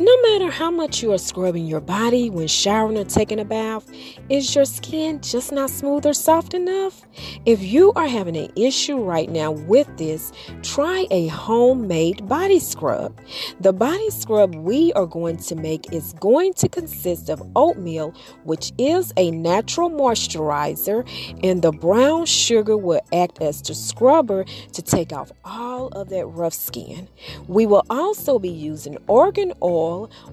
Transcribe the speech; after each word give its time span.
No 0.00 0.16
matter 0.22 0.48
how 0.48 0.70
much 0.70 1.02
you 1.02 1.12
are 1.12 1.18
scrubbing 1.18 1.66
your 1.66 1.80
body 1.80 2.30
when 2.30 2.46
showering 2.46 2.96
or 2.96 3.04
taking 3.04 3.40
a 3.40 3.44
bath, 3.44 3.90
is 4.28 4.54
your 4.54 4.64
skin 4.64 5.20
just 5.20 5.50
not 5.50 5.70
smooth 5.70 6.06
or 6.06 6.12
soft 6.12 6.54
enough? 6.54 7.04
If 7.44 7.60
you 7.64 7.92
are 7.96 8.06
having 8.06 8.36
an 8.36 8.52
issue 8.54 9.02
right 9.02 9.28
now 9.28 9.50
with 9.50 9.88
this, 9.96 10.30
try 10.62 11.08
a 11.10 11.26
homemade 11.26 12.28
body 12.28 12.60
scrub. 12.60 13.18
The 13.58 13.72
body 13.72 14.08
scrub 14.10 14.54
we 14.54 14.92
are 14.92 15.06
going 15.06 15.38
to 15.38 15.56
make 15.56 15.92
is 15.92 16.12
going 16.20 16.54
to 16.54 16.68
consist 16.68 17.28
of 17.28 17.42
oatmeal, 17.56 18.14
which 18.44 18.70
is 18.78 19.12
a 19.16 19.32
natural 19.32 19.90
moisturizer, 19.90 21.08
and 21.42 21.60
the 21.60 21.72
brown 21.72 22.24
sugar 22.24 22.76
will 22.76 23.00
act 23.12 23.42
as 23.42 23.60
the 23.62 23.74
scrubber 23.74 24.44
to 24.74 24.80
take 24.80 25.12
off 25.12 25.32
all 25.44 25.88
of 25.88 26.08
that 26.10 26.26
rough 26.26 26.54
skin. 26.54 27.08
We 27.48 27.66
will 27.66 27.84
also 27.90 28.38
be 28.38 28.48
using 28.48 28.96
argan 29.08 29.52
oil 29.60 29.87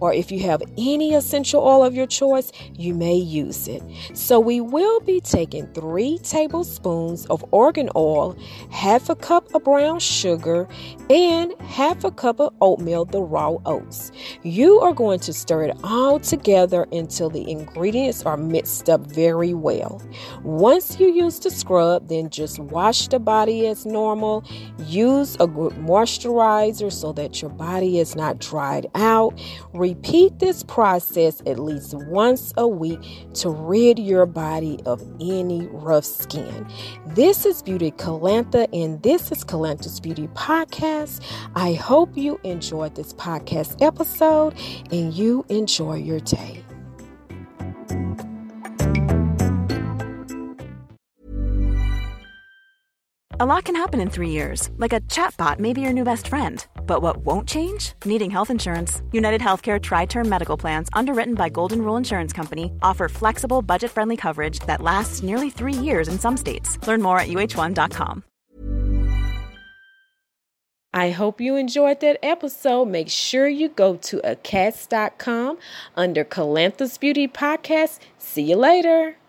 or 0.00 0.12
if 0.12 0.30
you 0.30 0.40
have 0.40 0.62
any 0.78 1.14
essential 1.14 1.62
oil 1.62 1.84
of 1.84 1.94
your 1.94 2.06
choice, 2.06 2.52
you 2.74 2.94
may 2.94 3.14
use 3.14 3.68
it. 3.68 3.82
So 4.14 4.40
we 4.40 4.60
will 4.60 5.00
be 5.00 5.20
taking 5.20 5.66
three 5.68 6.18
tablespoons 6.18 7.26
of 7.26 7.44
argan 7.52 7.90
oil, 7.96 8.36
half 8.70 9.08
a 9.08 9.16
cup 9.16 9.54
of 9.54 9.64
brown 9.64 9.98
sugar, 10.00 10.68
and 11.08 11.52
half 11.60 12.04
a 12.04 12.10
cup 12.10 12.40
of 12.40 12.54
oatmeal, 12.60 13.04
the 13.04 13.22
raw 13.22 13.56
oats. 13.66 14.12
You 14.42 14.80
are 14.80 14.92
going 14.92 15.20
to 15.20 15.32
stir 15.32 15.64
it 15.64 15.76
all 15.82 16.18
together 16.20 16.86
until 16.92 17.30
the 17.30 17.50
ingredients 17.50 18.24
are 18.24 18.36
mixed 18.36 18.88
up 18.88 19.00
very 19.00 19.54
well. 19.54 20.02
Once 20.42 20.98
you 21.00 21.10
use 21.12 21.38
the 21.40 21.50
scrub, 21.50 22.08
then 22.08 22.30
just 22.30 22.58
wash 22.58 23.08
the 23.08 23.18
body 23.18 23.66
as 23.66 23.86
normal. 23.86 24.44
Use 24.78 25.36
a 25.40 25.46
good 25.46 25.72
moisturizer 25.74 26.92
so 26.92 27.12
that 27.12 27.40
your 27.42 27.50
body 27.50 27.98
is 27.98 28.14
not 28.14 28.38
dried 28.38 28.86
out. 28.94 29.39
Repeat 29.72 30.38
this 30.38 30.62
process 30.62 31.42
at 31.46 31.58
least 31.58 31.94
once 31.94 32.52
a 32.56 32.66
week 32.66 33.00
to 33.34 33.50
rid 33.50 33.98
your 33.98 34.26
body 34.26 34.78
of 34.86 35.02
any 35.20 35.66
rough 35.72 36.04
skin. 36.04 36.66
This 37.06 37.46
is 37.46 37.62
Beauty 37.62 37.90
Calantha, 37.92 38.68
and 38.72 39.02
this 39.02 39.30
is 39.32 39.44
Calantha's 39.44 40.00
Beauty 40.00 40.28
Podcast. 40.28 41.20
I 41.54 41.74
hope 41.74 42.16
you 42.16 42.40
enjoyed 42.44 42.94
this 42.94 43.12
podcast 43.14 43.80
episode 43.82 44.54
and 44.90 45.14
you 45.14 45.44
enjoy 45.48 45.96
your 45.96 46.20
day. 46.20 46.64
A 53.40 53.46
lot 53.46 53.64
can 53.64 53.74
happen 53.74 54.00
in 54.00 54.10
three 54.10 54.28
years, 54.28 54.70
like 54.76 54.92
a 54.92 55.00
chatbot 55.00 55.58
may 55.58 55.72
be 55.72 55.80
your 55.80 55.94
new 55.94 56.04
best 56.04 56.28
friend. 56.28 56.66
But 56.90 57.02
what 57.02 57.18
won't 57.18 57.46
change? 57.46 57.92
Needing 58.04 58.32
health 58.32 58.50
insurance. 58.50 59.00
United 59.12 59.40
Healthcare 59.40 59.80
Tri 59.80 60.06
Term 60.06 60.28
Medical 60.28 60.56
Plans, 60.56 60.88
underwritten 60.92 61.34
by 61.36 61.48
Golden 61.48 61.82
Rule 61.82 61.96
Insurance 61.96 62.32
Company, 62.32 62.72
offer 62.82 63.08
flexible, 63.08 63.62
budget 63.62 63.92
friendly 63.92 64.16
coverage 64.16 64.58
that 64.66 64.80
lasts 64.80 65.22
nearly 65.22 65.50
three 65.50 65.72
years 65.72 66.08
in 66.08 66.18
some 66.18 66.36
states. 66.36 66.84
Learn 66.88 67.00
more 67.00 67.20
at 67.20 67.28
uh1.com. 67.28 68.24
I 70.92 71.10
hope 71.10 71.40
you 71.40 71.54
enjoyed 71.54 72.00
that 72.00 72.18
episode. 72.24 72.86
Make 72.86 73.08
sure 73.08 73.46
you 73.46 73.68
go 73.68 73.94
to 73.94 74.20
acast.com 74.24 75.58
under 75.94 76.24
Calantha's 76.24 76.98
Beauty 76.98 77.28
Podcast. 77.28 78.00
See 78.18 78.42
you 78.42 78.56
later. 78.56 79.19